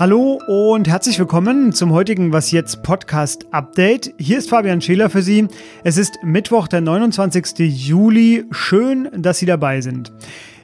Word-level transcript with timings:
Hallo 0.00 0.40
und 0.46 0.88
herzlich 0.88 1.18
willkommen 1.18 1.74
zum 1.74 1.92
heutigen 1.92 2.32
Was 2.32 2.52
jetzt 2.52 2.82
Podcast 2.82 3.44
Update. 3.50 4.14
Hier 4.16 4.38
ist 4.38 4.48
Fabian 4.48 4.80
Scheler 4.80 5.10
für 5.10 5.20
Sie. 5.20 5.46
Es 5.84 5.98
ist 5.98 6.20
Mittwoch, 6.22 6.68
der 6.68 6.80
29. 6.80 7.58
Juli. 7.58 8.46
Schön, 8.50 9.10
dass 9.14 9.40
Sie 9.40 9.44
dabei 9.44 9.82
sind. 9.82 10.10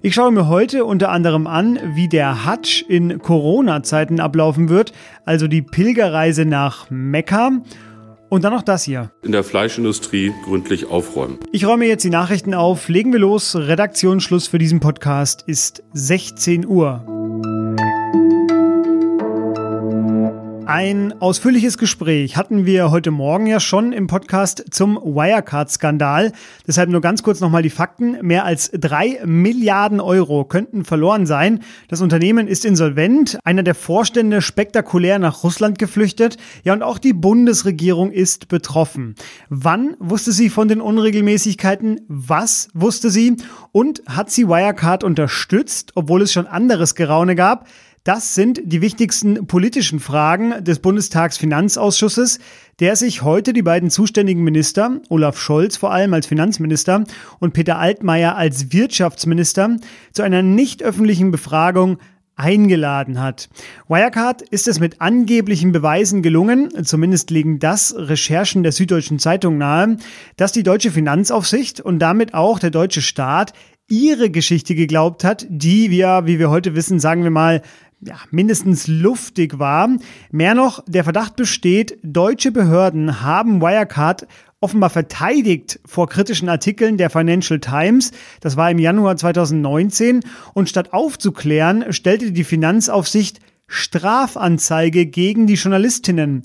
Ich 0.00 0.14
schaue 0.14 0.32
mir 0.32 0.48
heute 0.48 0.86
unter 0.86 1.10
anderem 1.10 1.46
an, 1.46 1.78
wie 1.94 2.08
der 2.08 2.46
Hajj 2.46 2.86
in 2.88 3.18
Corona-Zeiten 3.18 4.20
ablaufen 4.20 4.70
wird, 4.70 4.94
also 5.26 5.48
die 5.48 5.60
Pilgerreise 5.60 6.46
nach 6.46 6.88
Mekka. 6.88 7.50
Und 8.28 8.44
dann 8.44 8.52
noch 8.52 8.62
das 8.62 8.82
hier. 8.82 9.10
In 9.22 9.32
der 9.32 9.44
Fleischindustrie 9.44 10.32
gründlich 10.44 10.86
aufräumen. 10.86 11.38
Ich 11.52 11.66
räume 11.66 11.86
jetzt 11.86 12.04
die 12.04 12.10
Nachrichten 12.10 12.54
auf. 12.54 12.88
Legen 12.88 13.12
wir 13.12 13.20
los. 13.20 13.54
Redaktionsschluss 13.54 14.48
für 14.48 14.58
diesen 14.58 14.80
Podcast 14.80 15.44
ist 15.46 15.82
16 15.92 16.66
Uhr. 16.66 17.04
Ein 20.66 21.14
ausführliches 21.20 21.78
Gespräch 21.78 22.36
hatten 22.36 22.66
wir 22.66 22.90
heute 22.90 23.12
Morgen 23.12 23.46
ja 23.46 23.60
schon 23.60 23.92
im 23.92 24.08
Podcast 24.08 24.64
zum 24.72 24.96
Wirecard-Skandal. 24.96 26.32
Deshalb 26.66 26.90
nur 26.90 27.00
ganz 27.00 27.22
kurz 27.22 27.38
nochmal 27.38 27.62
die 27.62 27.70
Fakten. 27.70 28.18
Mehr 28.22 28.44
als 28.44 28.72
drei 28.74 29.20
Milliarden 29.24 30.00
Euro 30.00 30.44
könnten 30.44 30.84
verloren 30.84 31.24
sein. 31.24 31.60
Das 31.86 32.00
Unternehmen 32.00 32.48
ist 32.48 32.64
insolvent. 32.64 33.38
Einer 33.44 33.62
der 33.62 33.76
Vorstände 33.76 34.42
spektakulär 34.42 35.20
nach 35.20 35.44
Russland 35.44 35.78
geflüchtet. 35.78 36.36
Ja, 36.64 36.72
und 36.72 36.82
auch 36.82 36.98
die 36.98 37.12
Bundesregierung 37.12 38.10
ist 38.10 38.48
betroffen. 38.48 39.14
Wann 39.48 39.94
wusste 40.00 40.32
sie 40.32 40.50
von 40.50 40.66
den 40.66 40.80
Unregelmäßigkeiten? 40.80 42.00
Was 42.08 42.70
wusste 42.74 43.10
sie? 43.10 43.36
Und 43.70 44.02
hat 44.08 44.32
sie 44.32 44.48
Wirecard 44.48 45.04
unterstützt, 45.04 45.92
obwohl 45.94 46.22
es 46.22 46.32
schon 46.32 46.48
anderes 46.48 46.96
Geraune 46.96 47.36
gab? 47.36 47.68
Das 48.06 48.36
sind 48.36 48.60
die 48.62 48.82
wichtigsten 48.82 49.48
politischen 49.48 49.98
Fragen 49.98 50.62
des 50.62 50.78
Bundestagsfinanzausschusses, 50.78 52.38
der 52.78 52.94
sich 52.94 53.22
heute 53.22 53.52
die 53.52 53.62
beiden 53.62 53.90
zuständigen 53.90 54.44
Minister, 54.44 55.00
Olaf 55.08 55.40
Scholz 55.40 55.76
vor 55.76 55.90
allem 55.92 56.14
als 56.14 56.26
Finanzminister 56.26 57.02
und 57.40 57.52
Peter 57.52 57.80
Altmaier 57.80 58.36
als 58.36 58.72
Wirtschaftsminister, 58.72 59.78
zu 60.12 60.22
einer 60.22 60.42
nicht 60.42 60.84
öffentlichen 60.84 61.32
Befragung 61.32 61.98
eingeladen 62.36 63.20
hat. 63.20 63.48
Wirecard 63.88 64.42
ist 64.42 64.68
es 64.68 64.78
mit 64.78 65.00
angeblichen 65.00 65.72
Beweisen 65.72 66.22
gelungen, 66.22 66.84
zumindest 66.84 67.32
legen 67.32 67.58
das 67.58 67.92
Recherchen 67.96 68.62
der 68.62 68.70
Süddeutschen 68.70 69.18
Zeitung 69.18 69.58
nahe, 69.58 69.96
dass 70.36 70.52
die 70.52 70.62
deutsche 70.62 70.92
Finanzaufsicht 70.92 71.80
und 71.80 71.98
damit 71.98 72.34
auch 72.34 72.60
der 72.60 72.70
deutsche 72.70 73.02
Staat 73.02 73.52
ihre 73.88 74.30
Geschichte 74.30 74.74
geglaubt 74.74 75.24
hat, 75.24 75.46
die 75.48 75.90
wir, 75.90 76.22
wie 76.24 76.38
wir 76.38 76.50
heute 76.50 76.74
wissen, 76.74 76.98
sagen 76.98 77.22
wir 77.22 77.30
mal, 77.30 77.62
ja, 78.00 78.16
mindestens 78.30 78.86
luftig 78.86 79.58
war. 79.58 79.88
Mehr 80.30 80.54
noch, 80.54 80.84
der 80.86 81.04
Verdacht 81.04 81.36
besteht, 81.36 81.98
deutsche 82.02 82.52
Behörden 82.52 83.22
haben 83.22 83.60
Wirecard 83.60 84.26
offenbar 84.60 84.90
verteidigt 84.90 85.80
vor 85.84 86.08
kritischen 86.08 86.48
Artikeln 86.48 86.96
der 86.96 87.10
Financial 87.10 87.60
Times. 87.60 88.12
Das 88.40 88.56
war 88.56 88.70
im 88.70 88.78
Januar 88.78 89.16
2019. 89.16 90.20
Und 90.54 90.68
statt 90.68 90.92
aufzuklären, 90.92 91.92
stellte 91.92 92.32
die 92.32 92.44
Finanzaufsicht 92.44 93.40
Strafanzeige 93.68 95.06
gegen 95.06 95.46
die 95.46 95.54
Journalistinnen. 95.54 96.42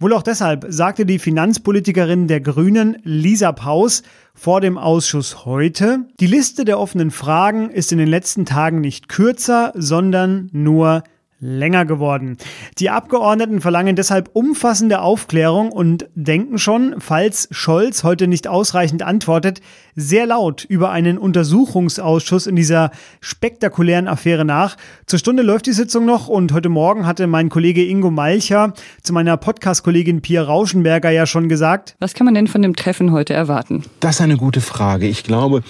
Wohl 0.00 0.12
auch 0.12 0.22
deshalb 0.22 0.66
sagte 0.68 1.06
die 1.06 1.18
Finanzpolitikerin 1.18 2.26
der 2.26 2.40
Grünen 2.40 2.96
Lisa 3.04 3.52
Paus 3.52 4.02
vor 4.34 4.60
dem 4.60 4.76
Ausschuss 4.76 5.44
heute, 5.44 6.00
die 6.18 6.26
Liste 6.26 6.64
der 6.64 6.80
offenen 6.80 7.12
Fragen 7.12 7.70
ist 7.70 7.92
in 7.92 7.98
den 7.98 8.08
letzten 8.08 8.44
Tagen 8.44 8.80
nicht 8.80 9.08
kürzer, 9.08 9.72
sondern 9.74 10.48
nur 10.52 11.04
länger 11.44 11.84
geworden. 11.84 12.38
Die 12.78 12.88
Abgeordneten 12.88 13.60
verlangen 13.60 13.96
deshalb 13.96 14.30
umfassende 14.32 15.02
Aufklärung 15.02 15.70
und 15.70 16.06
denken 16.14 16.58
schon, 16.58 16.94
falls 16.98 17.48
Scholz 17.50 18.02
heute 18.02 18.26
nicht 18.26 18.48
ausreichend 18.48 19.02
antwortet, 19.02 19.60
sehr 19.94 20.26
laut 20.26 20.64
über 20.64 20.90
einen 20.90 21.18
Untersuchungsausschuss 21.18 22.46
in 22.46 22.56
dieser 22.56 22.90
spektakulären 23.20 24.08
Affäre 24.08 24.44
nach. 24.44 24.76
Zur 25.06 25.18
Stunde 25.18 25.42
läuft 25.42 25.66
die 25.66 25.72
Sitzung 25.72 26.06
noch 26.06 26.28
und 26.28 26.52
heute 26.52 26.70
Morgen 26.70 27.06
hatte 27.06 27.26
mein 27.26 27.50
Kollege 27.50 27.84
Ingo 27.84 28.10
Malcher 28.10 28.72
zu 29.02 29.12
meiner 29.12 29.36
Podcast-Kollegin 29.36 30.22
Pia 30.22 30.42
Rauschenberger 30.42 31.10
ja 31.10 31.26
schon 31.26 31.50
gesagt. 31.50 31.94
Was 32.00 32.14
kann 32.14 32.24
man 32.24 32.34
denn 32.34 32.46
von 32.46 32.62
dem 32.62 32.74
Treffen 32.74 33.12
heute 33.12 33.34
erwarten? 33.34 33.84
Das 34.00 34.16
ist 34.16 34.20
eine 34.22 34.38
gute 34.38 34.62
Frage. 34.62 35.06
Ich 35.06 35.22
glaube, 35.24 35.62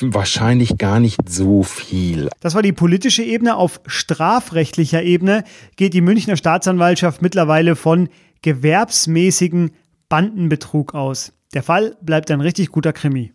wahrscheinlich 0.00 0.78
gar 0.78 1.00
nicht 1.00 1.28
so 1.28 1.62
viel. 1.62 2.28
Das 2.40 2.54
war 2.54 2.62
die 2.62 2.72
politische 2.72 3.22
Ebene. 3.22 3.56
Auf 3.56 3.80
strafrechtlicher 3.86 5.02
Ebene 5.02 5.44
geht 5.76 5.94
die 5.94 6.00
Münchner 6.00 6.36
Staatsanwaltschaft 6.36 7.22
mittlerweile 7.22 7.76
von 7.76 8.08
gewerbsmäßigen 8.42 9.72
Bandenbetrug 10.08 10.94
aus. 10.94 11.32
Der 11.54 11.62
Fall 11.62 11.96
bleibt 12.02 12.30
ein 12.30 12.40
richtig 12.40 12.70
guter 12.70 12.92
Krimi. 12.92 13.32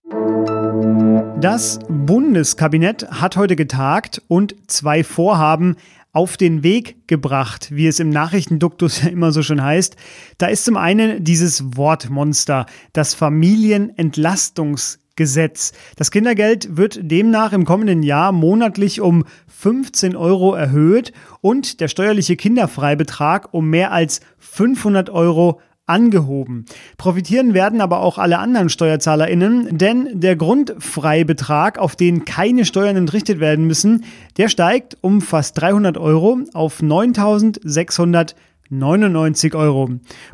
Das 1.39 1.79
Bundeskabinett 1.89 3.09
hat 3.09 3.35
heute 3.35 3.55
getagt 3.55 4.21
und 4.27 4.55
zwei 4.67 5.03
Vorhaben 5.03 5.75
auf 6.13 6.37
den 6.37 6.63
Weg 6.63 7.07
gebracht, 7.07 7.69
wie 7.71 7.87
es 7.87 7.99
im 7.99 8.09
Nachrichtenduktus 8.09 9.01
ja 9.03 9.09
immer 9.09 9.31
so 9.31 9.41
schön 9.41 9.61
heißt. 9.61 9.97
Da 10.37 10.47
ist 10.47 10.63
zum 10.63 10.77
einen 10.77 11.23
dieses 11.23 11.75
Wortmonster, 11.75 12.67
das 12.93 13.13
Familienentlastungs 13.15 14.99
Gesetz. 15.16 15.74
Das 15.96 16.12
Kindergeld 16.12 16.75
wird 16.78 17.00
demnach 17.01 17.53
im 17.53 17.66
kommenden 17.66 18.03
Jahr 18.03 18.31
monatlich 18.31 19.01
um 19.01 19.25
15 19.47 20.16
Euro 20.16 20.53
erhöht 20.53 21.13
und 21.41 21.79
der 21.79 21.88
steuerliche 21.88 22.35
Kinderfreibetrag 22.35 23.53
um 23.53 23.69
mehr 23.69 23.91
als 23.91 24.22
500 24.40 25.09
Euro 25.09 25.62
angehoben. 25.85 26.66
Profitieren 26.97 27.53
werden 27.53 27.81
aber 27.81 28.00
auch 28.00 28.18
alle 28.18 28.40
anderen 28.40 28.69
SteuerzahlerInnen, 28.69 29.78
denn 29.78 30.19
der 30.19 30.35
Grundfreibetrag, 30.35 31.78
auf 31.78 31.95
den 31.95 32.25
keine 32.25 32.66
Steuern 32.66 32.95
entrichtet 32.95 33.40
werden 33.40 33.68
müssen, 33.68 34.06
der 34.38 34.47
steigt 34.47 34.97
um 35.01 35.22
fast 35.22 35.59
300 35.59 35.97
Euro 35.97 36.40
auf 36.53 36.81
9.600 36.81 38.34
99 38.78 39.56
Euro. 39.56 39.89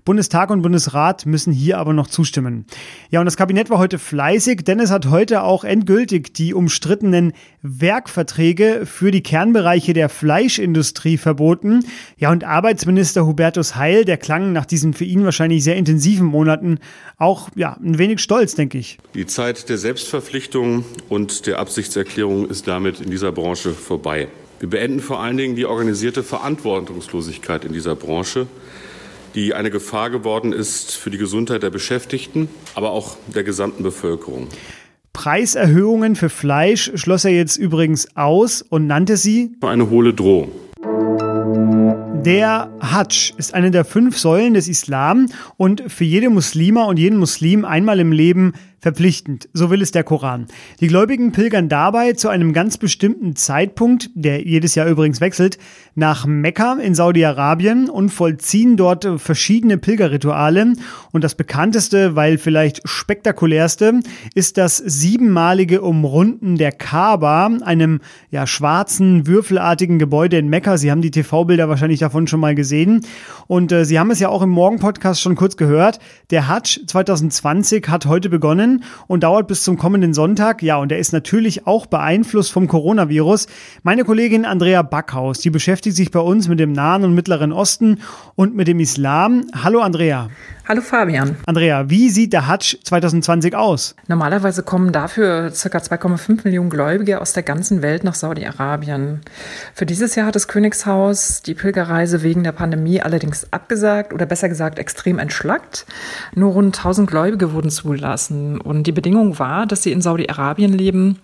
Bundestag 0.05 0.49
und 0.49 0.61
Bundesrat 0.61 1.25
müssen 1.25 1.53
hier 1.53 1.77
aber 1.77 1.93
noch 1.93 2.07
zustimmen. 2.07 2.65
Ja, 3.09 3.19
und 3.19 3.25
das 3.25 3.37
Kabinett 3.37 3.69
war 3.69 3.77
heute 3.77 3.99
fleißig, 3.99 4.63
denn 4.63 4.79
es 4.79 4.91
hat 4.91 5.07
heute 5.07 5.43
auch 5.43 5.63
endgültig 5.63 6.33
die 6.33 6.53
umstrittenen 6.53 7.33
Werkverträge 7.61 8.85
für 8.85 9.11
die 9.11 9.21
Kernbereiche 9.21 9.93
der 9.93 10.09
Fleischindustrie 10.09 11.17
verboten. 11.17 11.83
Ja, 12.17 12.31
und 12.31 12.43
Arbeitsminister 12.43 13.25
Hubertus 13.25 13.75
Heil, 13.75 14.05
der 14.05 14.17
klang 14.17 14.53
nach 14.53 14.65
diesen 14.65 14.93
für 14.93 15.05
ihn 15.05 15.25
wahrscheinlich 15.25 15.63
sehr 15.63 15.75
intensiven 15.75 16.27
Monaten 16.27 16.79
auch 17.17 17.49
ja, 17.55 17.77
ein 17.83 17.97
wenig 17.97 18.19
stolz, 18.19 18.55
denke 18.55 18.77
ich. 18.77 18.97
Die 19.13 19.25
Zeit 19.25 19.69
der 19.69 19.77
Selbstverpflichtung 19.77 20.85
und 21.09 21.45
der 21.47 21.59
Absichtserklärung 21.59 22.49
ist 22.49 22.67
damit 22.67 23.01
in 23.01 23.11
dieser 23.11 23.31
Branche 23.31 23.71
vorbei. 23.71 24.29
Wir 24.59 24.69
beenden 24.69 24.99
vor 24.99 25.21
allen 25.21 25.37
Dingen 25.37 25.55
die 25.55 25.65
organisierte 25.65 26.21
Verantwortungslosigkeit 26.21 27.63
in 27.63 27.71
dieser 27.71 27.95
Branche, 27.95 28.47
die 29.33 29.53
eine 29.53 29.71
Gefahr 29.71 30.09
geworden 30.09 30.51
ist 30.51 30.95
für 30.95 31.09
die 31.09 31.17
Gesundheit 31.17 31.63
der 31.63 31.69
Beschäftigten, 31.69 32.49
aber 32.75 32.91
auch 32.91 33.15
der 33.33 33.43
gesamten 33.43 33.83
Bevölkerung. 33.83 34.47
Preiserhöhungen 35.13 36.17
für 36.17 36.29
Fleisch 36.29 36.91
schloss 36.95 37.23
er 37.23 37.31
jetzt 37.31 37.55
übrigens 37.55 38.17
aus 38.17 38.61
und 38.61 38.85
nannte 38.85 39.15
sie 39.15 39.55
eine 39.61 39.89
hohle 39.89 40.13
Drohung. 40.13 40.51
Der 42.25 42.69
Hajj 42.81 43.33
ist 43.37 43.53
eine 43.53 43.71
der 43.71 43.85
fünf 43.85 44.17
Säulen 44.17 44.53
des 44.53 44.67
Islam 44.67 45.27
und 45.55 45.83
für 45.87 46.03
jede 46.03 46.29
Muslima 46.29 46.83
und 46.83 46.99
jeden 46.99 47.17
Muslim 47.17 47.63
einmal 47.63 48.01
im 48.01 48.11
Leben 48.11 48.53
verpflichtend, 48.79 49.49
so 49.53 49.69
will 49.69 49.81
es 49.81 49.91
der 49.91 50.03
Koran. 50.03 50.47
Die 50.79 50.87
Gläubigen 50.87 51.31
pilgern 51.31 51.69
dabei 51.69 52.13
zu 52.13 52.29
einem 52.29 52.53
ganz 52.53 52.77
bestimmten 52.77 53.35
Zeitpunkt, 53.35 54.09
der 54.15 54.41
jedes 54.47 54.75
Jahr 54.75 54.87
übrigens 54.87 55.19
wechselt, 55.21 55.57
nach 55.95 56.25
Mekka 56.25 56.77
in 56.81 56.95
Saudi-Arabien 56.95 57.89
und 57.89 58.09
vollziehen 58.09 58.77
dort 58.77 59.07
verschiedene 59.17 59.77
Pilgerrituale. 59.77 60.73
Und 61.11 61.23
das 61.23 61.35
bekannteste, 61.35 62.15
weil 62.15 62.37
vielleicht 62.37 62.87
spektakulärste, 62.87 63.99
ist 64.33 64.57
das 64.57 64.77
siebenmalige 64.77 65.81
Umrunden 65.81 66.57
der 66.57 66.71
Kaaba, 66.71 67.49
einem 67.61 67.99
ja, 68.31 68.47
schwarzen, 68.47 69.27
würfelartigen 69.27 69.99
Gebäude 69.99 70.37
in 70.37 70.47
Mekka. 70.47 70.77
Sie 70.77 70.89
haben 70.89 71.01
die 71.01 71.11
TV-Bilder 71.11 71.67
wahrscheinlich 71.67 71.99
davon 71.99 72.27
schon 72.27 72.39
mal 72.39 72.55
gesehen. 72.55 73.05
Und 73.47 73.71
äh, 73.71 73.83
Sie 73.83 73.99
haben 73.99 74.11
es 74.11 74.19
ja 74.19 74.29
auch 74.29 74.41
im 74.41 74.49
Morgen-Podcast 74.49 75.21
schon 75.21 75.35
kurz 75.35 75.57
gehört. 75.57 75.99
Der 76.31 76.47
Hajj 76.47 76.85
2020 76.87 77.87
hat 77.89 78.05
heute 78.05 78.29
begonnen 78.29 78.68
begonnen 78.69 78.83
und 79.07 79.23
dauert 79.23 79.47
bis 79.47 79.63
zum 79.63 79.77
kommenden 79.77 80.13
Sonntag. 80.13 80.61
Ja, 80.61 80.77
und 80.77 80.91
er 80.91 80.99
ist 80.99 81.13
natürlich 81.13 81.67
auch 81.67 81.85
beeinflusst 81.85 82.51
vom 82.51 82.67
Coronavirus. 82.67 83.47
Meine 83.83 84.03
Kollegin 84.03 84.45
Andrea 84.45 84.81
Backhaus, 84.81 85.39
die 85.39 85.49
beschäftigt 85.49 85.95
sich 85.95 86.11
bei 86.11 86.19
uns 86.19 86.47
mit 86.47 86.59
dem 86.59 86.71
Nahen 86.71 87.03
und 87.03 87.15
Mittleren 87.15 87.51
Osten 87.51 87.99
und 88.35 88.55
mit 88.55 88.67
dem 88.67 88.79
Islam. 88.79 89.45
Hallo 89.63 89.79
Andrea. 89.79 90.29
Hallo 90.71 90.81
Fabian. 90.81 91.35
Andrea, 91.47 91.89
wie 91.89 92.11
sieht 92.11 92.31
der 92.31 92.45
Hajj 92.45 92.77
2020 92.83 93.55
aus? 93.55 93.95
Normalerweise 94.07 94.61
kommen 94.61 94.91
dafür 94.91 95.49
ca. 95.49 95.77
2,5 95.79 96.41
Millionen 96.43 96.69
Gläubige 96.69 97.21
aus 97.21 97.33
der 97.33 97.41
ganzen 97.41 97.81
Welt 97.81 98.03
nach 98.03 98.13
Saudi-Arabien. 98.13 99.21
Für 99.73 99.87
dieses 99.87 100.13
Jahr 100.13 100.27
hat 100.27 100.35
das 100.35 100.47
Königshaus 100.47 101.41
die 101.41 101.55
Pilgerreise 101.55 102.21
wegen 102.21 102.43
der 102.43 102.51
Pandemie 102.51 103.01
allerdings 103.01 103.51
abgesagt 103.51 104.13
oder 104.13 104.27
besser 104.27 104.47
gesagt 104.47 104.77
extrem 104.77 105.17
entschlackt. 105.17 105.87
Nur 106.35 106.53
rund 106.53 106.77
1000 106.77 107.09
Gläubige 107.09 107.51
wurden 107.53 107.71
zugelassen 107.71 108.61
und 108.61 108.85
die 108.85 108.91
Bedingung 108.91 109.39
war, 109.39 109.65
dass 109.65 109.81
sie 109.81 109.91
in 109.91 110.03
Saudi-Arabien 110.03 110.71
leben, 110.71 111.17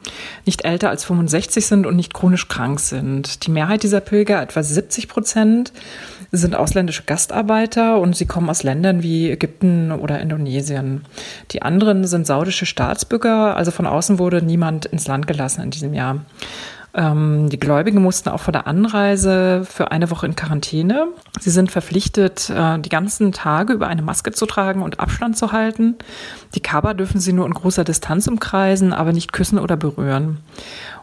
nicht 0.48 0.66
älter 0.66 0.90
als 0.90 1.06
65 1.06 1.68
sind 1.68 1.86
und 1.86 1.96
nicht 1.96 2.16
chronisch 2.16 2.48
krank 2.48 2.80
sind. 2.80 3.46
Die 3.46 3.52
Mehrheit 3.52 3.84
dieser 3.84 4.02
Pilger, 4.02 4.42
etwa 4.42 4.64
70 4.64 5.08
Prozent, 5.08 5.72
sind 6.38 6.56
ausländische 6.56 7.04
Gastarbeiter 7.04 8.00
und 8.00 8.16
sie 8.16 8.26
kommen 8.26 8.50
aus 8.50 8.64
Ländern 8.64 9.04
wie 9.04 9.32
Ägypten 9.32 9.92
oder 9.92 10.20
Indonesien. 10.20 11.06
Die 11.52 11.62
anderen 11.62 12.06
sind 12.06 12.28
saudische 12.28 12.66
Staatsbürger, 12.66 13.56
also 13.56 13.72
von 13.72 13.86
außen 13.86 14.20
wurde 14.20 14.42
niemand 14.42 14.86
ins 14.86 15.08
Land 15.08 15.28
gelassen 15.28 15.64
in 15.64 15.72
diesem 15.72 15.94
Jahr. 15.94 16.26
Ähm, 16.96 17.50
die 17.50 17.60
Gläubigen 17.60 18.02
mussten 18.02 18.30
auch 18.30 18.40
vor 18.40 18.54
der 18.54 18.68
Anreise 18.68 19.64
für 19.70 19.92
eine 19.92 20.10
Woche 20.10 20.26
in 20.26 20.36
Quarantäne. 20.36 21.08
Sie 21.40 21.50
sind 21.50 21.70
verpflichtet, 21.70 22.50
äh, 22.50 22.80
die 22.80 22.90
ganzen 22.90 23.34
Tage 23.34 23.74
über 23.74 23.88
eine 23.88 24.02
Maske 24.02 24.32
zu 24.32 24.46
tragen 24.46 24.82
und 24.82 25.00
Abstand 25.02 25.38
zu 25.38 25.52
halten. 25.52 25.96
Die 26.56 26.62
Kaaba 26.62 26.94
dürfen 26.94 27.20
sie 27.20 27.34
nur 27.34 27.46
in 27.46 27.54
großer 27.54 27.84
Distanz 27.84 28.28
umkreisen, 28.28 28.94
aber 28.94 29.12
nicht 29.12 29.34
küssen 29.34 29.60
oder 29.60 29.76
berühren. 29.76 30.38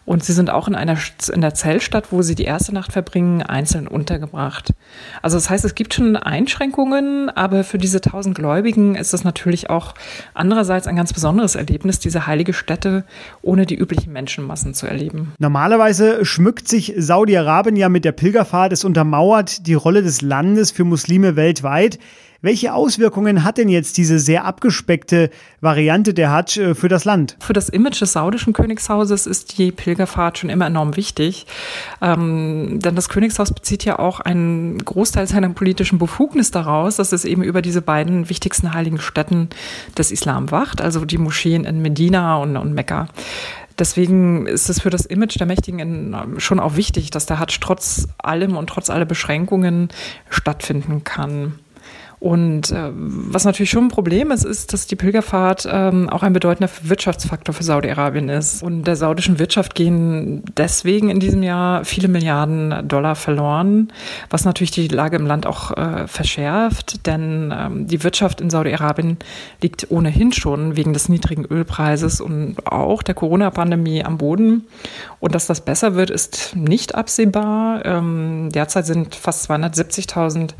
Und 0.04 0.24
sie 0.24 0.32
sind 0.32 0.50
auch 0.50 0.66
in 0.66 0.74
einer 0.74 0.96
in 1.32 1.42
der 1.42 1.54
Zellstadt, 1.54 2.10
wo 2.10 2.22
sie 2.22 2.34
die 2.34 2.42
erste 2.42 2.74
Nacht 2.74 2.92
verbringen, 2.92 3.40
einzeln 3.42 3.86
untergebracht. 3.86 4.72
Also 5.20 5.36
das 5.36 5.48
heißt, 5.48 5.64
es 5.64 5.76
gibt 5.76 5.94
schon 5.94 6.16
Einschränkungen, 6.16 7.30
aber 7.30 7.62
für 7.62 7.78
diese 7.78 8.00
tausend 8.00 8.34
Gläubigen 8.34 8.96
ist 8.96 9.14
es 9.14 9.22
natürlich 9.22 9.70
auch 9.70 9.94
andererseits 10.34 10.88
ein 10.88 10.96
ganz 10.96 11.12
besonderes 11.12 11.54
Erlebnis, 11.54 12.00
diese 12.00 12.26
heilige 12.26 12.52
Stätte 12.52 13.04
ohne 13.42 13.64
die 13.64 13.76
üblichen 13.76 14.12
Menschenmassen 14.12 14.74
zu 14.74 14.88
erleben. 14.88 15.34
Normalerweise 15.38 15.81
schmückt 16.25 16.69
sich 16.69 16.94
Saudi-Arabien 16.96 17.76
ja 17.76 17.88
mit 17.88 18.05
der 18.05 18.12
Pilgerfahrt. 18.12 18.73
Es 18.73 18.84
untermauert 18.84 19.67
die 19.67 19.75
Rolle 19.75 20.02
des 20.02 20.23
Landes 20.23 20.70
für 20.70 20.84
Muslime 20.84 21.37
weltweit. 21.37 21.99
Welche 22.44 22.75
Auswirkungen 22.75 23.44
hat 23.44 23.56
denn 23.56 23.69
jetzt 23.69 23.96
diese 23.96 24.19
sehr 24.19 24.44
abgespeckte 24.44 25.31
Variante 25.61 26.12
der 26.12 26.32
Hajj 26.32 26.58
äh, 26.58 26.75
für 26.75 26.88
das 26.88 27.05
Land? 27.05 27.37
Für 27.38 27.52
das 27.52 27.69
Image 27.69 28.00
des 28.00 28.12
saudischen 28.12 28.52
Königshauses 28.52 29.29
ist 29.29 29.58
die 29.58 29.70
Pilgerfahrt 29.70 30.38
schon 30.38 30.50
immer 30.50 30.67
enorm 30.67 30.96
wichtig. 30.96 31.46
Ähm, 32.00 32.81
denn 32.81 32.96
das 32.96 33.08
Königshaus 33.08 33.52
bezieht 33.52 33.84
ja 33.84 34.00
auch 34.00 34.19
einen 34.19 34.84
Großteil 34.84 35.29
seiner 35.29 35.50
politischen 35.50 36.00
Befugnis 36.00 36.50
daraus, 36.50 36.96
dass 36.96 37.12
es 37.12 37.25
eben 37.25 37.44
über 37.44 37.62
diese 37.62 37.81
beiden 37.81 38.29
wichtigsten 38.29 38.75
heiligen 38.75 38.99
Städten 38.99 39.49
des 39.96 40.11
Islam 40.11 40.50
wacht, 40.50 40.81
also 40.81 41.05
die 41.05 41.19
Moscheen 41.19 41.62
in 41.62 41.81
Medina 41.81 42.38
und, 42.38 42.56
und 42.56 42.75
Mekka. 42.75 43.06
Deswegen 43.78 44.46
ist 44.46 44.69
es 44.69 44.80
für 44.80 44.90
das 44.90 45.06
Image 45.06 45.38
der 45.38 45.46
Mächtigen 45.46 46.16
schon 46.38 46.60
auch 46.60 46.76
wichtig, 46.76 47.10
dass 47.10 47.26
der 47.26 47.38
Hajj 47.38 47.58
trotz 47.60 48.08
allem 48.19 48.56
und 48.56 48.69
trotz 48.69 48.90
aller 48.90 49.04
Beschränkungen 49.04 49.88
stattfinden 50.28 51.04
kann. 51.04 51.58
Und 52.22 52.70
äh, 52.70 52.90
was 52.94 53.44
natürlich 53.44 53.70
schon 53.70 53.86
ein 53.86 53.88
Problem 53.88 54.30
ist, 54.30 54.44
ist, 54.44 54.72
dass 54.72 54.86
die 54.86 54.94
Pilgerfahrt 54.94 55.69
ähm, 55.69 56.08
auch 56.08 56.22
ein 56.22 56.32
bedeutender 56.32 56.70
Wirtschaftsfaktor 56.82 57.52
für 57.52 57.64
Saudi-Arabien 57.64 58.28
ist. 58.28 58.62
Und 58.62 58.84
der 58.84 58.94
saudischen 58.94 59.40
Wirtschaft 59.40 59.74
gehen 59.74 60.44
deswegen 60.56 61.10
in 61.10 61.19
diesem 61.19 61.42
Jahr 61.42 61.84
viele 61.84 62.06
Milliarden 62.06 62.86
Dollar 62.86 63.16
verloren, 63.16 63.92
was 64.30 64.44
natürlich 64.44 64.70
die 64.70 64.86
Lage 64.86 65.16
im 65.16 65.26
Land 65.26 65.46
auch 65.46 65.76
äh, 65.76 66.06
verschärft, 66.06 67.08
denn 67.08 67.52
ähm, 67.52 67.88
die 67.88 68.04
Wirtschaft 68.04 68.40
in 68.40 68.50
Saudi-Arabien 68.50 69.16
liegt 69.60 69.90
ohnehin 69.90 70.30
schon 70.30 70.76
wegen 70.76 70.92
des 70.92 71.08
niedrigen 71.08 71.44
Ölpreises 71.44 72.20
und 72.20 72.64
auch 72.69 73.02
der 73.02 73.16
Corona-Pandemie 73.16 74.04
am 74.04 74.19
Boden. 74.19 74.69
Und 75.19 75.34
dass 75.34 75.48
das 75.48 75.60
besser 75.60 75.96
wird, 75.96 76.10
ist 76.10 76.54
nicht 76.54 76.94
absehbar. 76.94 77.84
Ähm, 77.84 78.50
derzeit 78.52 78.86
sind 78.86 79.16
fast 79.16 79.50
270.000 79.50 80.50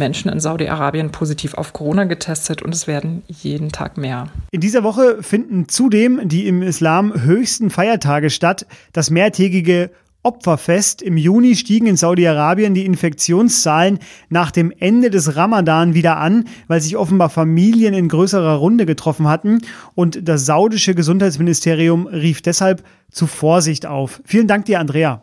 Menschen 0.00 0.28
in 0.28 0.40
Saudi-Arabien 0.40 1.12
positiv 1.12 1.54
auf 1.54 1.72
Corona 1.72 2.04
getestet 2.04 2.62
und 2.62 2.74
es 2.74 2.88
werden 2.88 3.22
jeden 3.28 3.68
Tag 3.68 3.96
mehr. 3.96 4.26
In 4.50 4.60
dieser 4.60 4.82
Woche 4.82 5.22
finden 5.22 5.68
zudem 5.68 6.28
die 6.28 6.48
im 6.48 6.62
Islam 6.62 7.22
höchsten 7.22 7.70
Feiertage 7.70 8.30
statt. 8.30 8.66
Das 8.92 9.10
mehrtägige 9.10 9.90
Opferfest. 10.22 11.00
Im 11.00 11.16
Juni 11.16 11.56
stiegen 11.56 11.86
in 11.86 11.96
Saudi-Arabien 11.96 12.74
die 12.74 12.84
Infektionszahlen 12.84 14.00
nach 14.28 14.50
dem 14.50 14.70
Ende 14.78 15.08
des 15.08 15.36
Ramadan 15.36 15.94
wieder 15.94 16.18
an, 16.18 16.44
weil 16.68 16.80
sich 16.80 16.96
offenbar 16.96 17.30
Familien 17.30 17.94
in 17.94 18.08
größerer 18.08 18.56
Runde 18.56 18.84
getroffen 18.84 19.28
hatten. 19.28 19.62
Und 19.94 20.28
das 20.28 20.44
saudische 20.44 20.94
Gesundheitsministerium 20.94 22.06
rief 22.06 22.42
deshalb 22.42 22.82
zu 23.10 23.26
Vorsicht 23.26 23.86
auf. 23.86 24.20
Vielen 24.26 24.46
Dank 24.46 24.66
dir, 24.66 24.80
Andrea. 24.80 25.22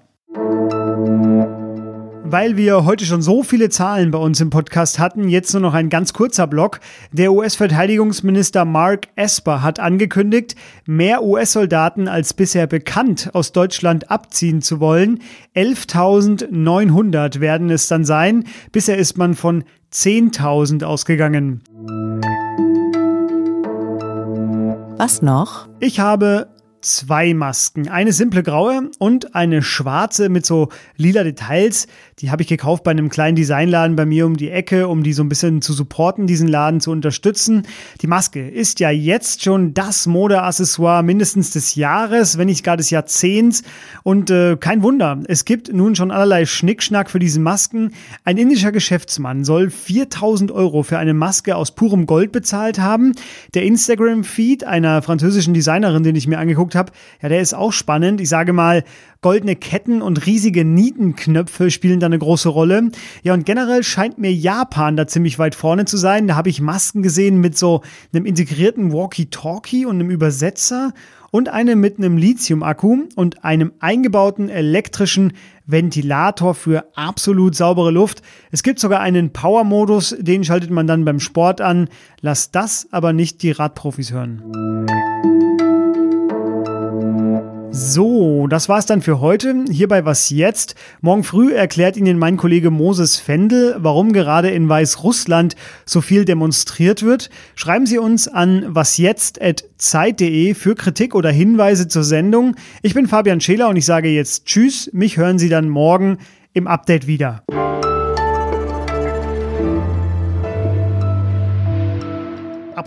Weil 2.29 2.57
wir 2.57 2.83
heute 2.83 3.05
schon 3.05 3.21
so 3.21 3.41
viele 3.41 3.69
Zahlen 3.69 4.11
bei 4.11 4.17
uns 4.17 4.41
im 4.41 4.49
Podcast 4.49 4.99
hatten, 4.99 5.29
jetzt 5.29 5.53
nur 5.53 5.61
noch 5.61 5.73
ein 5.73 5.87
ganz 5.87 6.11
kurzer 6.11 6.45
Block. 6.45 6.81
Der 7.13 7.31
US-Verteidigungsminister 7.31 8.65
Mark 8.65 9.07
Esper 9.15 9.61
hat 9.61 9.79
angekündigt, 9.79 10.57
mehr 10.85 11.23
US-Soldaten 11.23 12.09
als 12.09 12.33
bisher 12.33 12.67
bekannt 12.67 13.29
aus 13.31 13.53
Deutschland 13.53 14.11
abziehen 14.11 14.61
zu 14.61 14.81
wollen. 14.81 15.21
11.900 15.55 17.39
werden 17.39 17.69
es 17.69 17.87
dann 17.87 18.03
sein. 18.03 18.43
Bisher 18.73 18.97
ist 18.97 19.17
man 19.17 19.33
von 19.33 19.63
10.000 19.93 20.83
ausgegangen. 20.83 21.61
Was 24.97 25.21
noch? 25.21 25.69
Ich 25.79 26.01
habe 26.01 26.49
zwei 26.87 27.33
Masken. 27.33 27.89
Eine 27.89 28.13
simple 28.13 28.43
graue 28.43 28.89
und 28.97 29.35
eine 29.35 29.61
schwarze 29.61 30.29
mit 30.29 30.45
so 30.45 30.69
lila 30.95 31.23
Details. 31.23 31.87
Die 32.19 32.31
habe 32.31 32.41
ich 32.41 32.47
gekauft 32.47 32.83
bei 32.83 32.91
einem 32.91 33.09
kleinen 33.09 33.35
Designladen 33.35 33.95
bei 33.95 34.05
mir 34.05 34.25
um 34.25 34.37
die 34.37 34.49
Ecke, 34.49 34.87
um 34.87 35.03
die 35.03 35.13
so 35.13 35.21
ein 35.21 35.29
bisschen 35.29 35.61
zu 35.61 35.73
supporten, 35.73 36.27
diesen 36.27 36.47
Laden 36.47 36.79
zu 36.79 36.91
unterstützen. 36.91 37.63
Die 38.01 38.07
Maske 38.07 38.47
ist 38.47 38.79
ja 38.79 38.89
jetzt 38.89 39.43
schon 39.43 39.73
das 39.73 40.07
Modeaccessoire 40.07 41.03
mindestens 41.03 41.51
des 41.51 41.75
Jahres, 41.75 42.37
wenn 42.37 42.47
nicht 42.47 42.63
gar 42.63 42.77
des 42.77 42.89
Jahrzehnts. 42.89 43.63
Und 44.03 44.31
äh, 44.31 44.55
kein 44.57 44.81
Wunder, 44.81 45.19
es 45.27 45.43
gibt 45.45 45.73
nun 45.73 45.95
schon 45.95 46.09
allerlei 46.09 46.45
Schnickschnack 46.45 47.11
für 47.11 47.19
diese 47.19 47.41
Masken. 47.41 47.91
Ein 48.23 48.37
indischer 48.37 48.71
Geschäftsmann 48.71 49.43
soll 49.43 49.69
4000 49.69 50.51
Euro 50.51 50.83
für 50.83 50.97
eine 50.97 51.13
Maske 51.13 51.55
aus 51.55 51.71
purem 51.71 52.05
Gold 52.05 52.31
bezahlt 52.31 52.79
haben. 52.79 53.11
Der 53.53 53.63
Instagram-Feed 53.63 54.63
einer 54.63 55.01
französischen 55.01 55.53
Designerin, 55.53 56.03
den 56.03 56.15
ich 56.15 56.27
mir 56.27 56.39
angeguckt 56.39 56.76
habe, 56.77 56.91
ja, 57.21 57.29
der 57.29 57.41
ist 57.41 57.53
auch 57.53 57.73
spannend. 57.73 58.21
Ich 58.21 58.29
sage 58.29 58.53
mal, 58.53 58.83
goldene 59.21 59.55
Ketten 59.55 60.01
und 60.01 60.25
riesige 60.25 60.63
Nietenknöpfe 60.63 61.71
spielen 61.71 61.99
da 61.99 62.05
eine 62.05 62.19
große 62.19 62.49
Rolle. 62.49 62.91
Ja, 63.23 63.33
und 63.33 63.45
generell 63.45 63.83
scheint 63.83 64.17
mir 64.17 64.33
Japan 64.33 64.95
da 64.95 65.07
ziemlich 65.07 65.39
weit 65.39 65.55
vorne 65.55 65.85
zu 65.85 65.97
sein. 65.97 66.27
Da 66.27 66.35
habe 66.35 66.49
ich 66.49 66.61
Masken 66.61 67.03
gesehen 67.03 67.41
mit 67.41 67.57
so 67.57 67.81
einem 68.13 68.25
integrierten 68.25 68.93
Walkie-Talkie 68.93 69.85
und 69.85 69.95
einem 69.95 70.09
Übersetzer 70.09 70.93
und 71.31 71.49
eine 71.49 71.75
mit 71.75 71.97
einem 71.97 72.17
Lithium-Akku 72.17 73.03
und 73.15 73.43
einem 73.43 73.73
eingebauten 73.79 74.49
elektrischen 74.49 75.33
Ventilator 75.65 76.55
für 76.55 76.85
absolut 76.95 77.55
saubere 77.55 77.91
Luft. 77.91 78.21
Es 78.51 78.63
gibt 78.63 78.79
sogar 78.79 79.01
einen 79.01 79.33
Power-Modus, 79.33 80.15
den 80.19 80.43
schaltet 80.43 80.71
man 80.71 80.87
dann 80.87 81.05
beim 81.05 81.19
Sport 81.19 81.59
an. 81.61 81.89
Lasst 82.21 82.55
das 82.55 82.87
aber 82.91 83.13
nicht 83.13 83.43
die 83.43 83.51
Radprofis 83.51 84.11
hören. 84.11 84.41
So, 87.79 88.47
das 88.47 88.69
war's 88.69 88.87
dann 88.87 89.03
für 89.03 89.21
heute. 89.21 89.65
Hierbei 89.69 90.03
was 90.03 90.31
jetzt. 90.31 90.73
Morgen 91.01 91.23
früh 91.23 91.53
erklärt 91.53 91.95
Ihnen 91.95 92.17
mein 92.17 92.35
Kollege 92.35 92.71
Moses 92.71 93.17
Fendel, 93.17 93.75
warum 93.77 94.13
gerade 94.13 94.49
in 94.49 94.67
Weißrussland 94.67 95.55
so 95.85 96.01
viel 96.01 96.25
demonstriert 96.25 97.03
wird. 97.03 97.29
Schreiben 97.53 97.85
Sie 97.85 97.99
uns 97.99 98.27
an 98.27 98.65
wasjetzt.zeit.de 98.73 100.55
für 100.55 100.73
Kritik 100.73 101.13
oder 101.13 101.29
Hinweise 101.29 101.87
zur 101.87 102.03
Sendung. 102.03 102.55
Ich 102.81 102.95
bin 102.95 103.05
Fabian 103.05 103.41
Scheler 103.41 103.69
und 103.69 103.75
ich 103.75 103.85
sage 103.85 104.09
jetzt 104.09 104.47
Tschüss. 104.47 104.89
Mich 104.91 105.17
hören 105.17 105.37
Sie 105.37 105.49
dann 105.49 105.69
morgen 105.69 106.17
im 106.53 106.65
Update 106.65 107.05
wieder. 107.05 107.43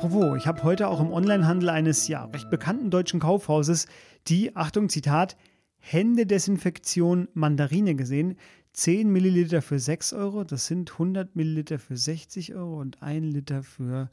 Apropos, 0.02 0.38
ich 0.38 0.47
habe 0.47 0.62
heute 0.62 0.88
auch 0.88 0.99
im 0.99 1.12
Onlinehandel 1.12 1.69
eines 1.69 2.09
ja 2.09 2.25
recht 2.25 2.49
bekannten 2.49 2.90
deutschen 2.90 3.21
Kaufhauses 3.21 3.87
die, 4.28 4.57
Achtung, 4.57 4.88
Zitat, 4.88 5.37
Händedesinfektion 5.76 7.28
Mandarine 7.35 7.95
gesehen. 7.95 8.38
10 8.73 9.12
Milliliter 9.12 9.61
für 9.61 9.78
6 9.78 10.14
Euro, 10.14 10.45
das 10.45 10.64
sind 10.64 10.92
100 10.92 11.37
Milliliter 11.37 11.78
für 11.78 11.99
60 11.99 12.54
Euro 12.54 12.80
und 12.80 13.02
1 13.02 13.26
Liter 13.35 13.62
für 13.62 14.11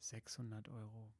600 0.00 0.68
Euro. 0.68 1.12